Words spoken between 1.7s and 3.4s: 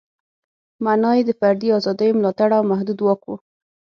ازادیو ملاتړ او محدود واک و.